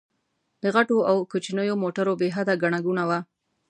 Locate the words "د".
0.63-0.65